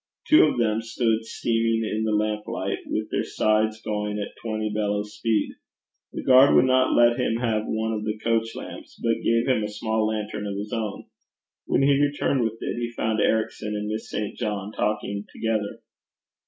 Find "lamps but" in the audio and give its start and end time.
8.55-9.21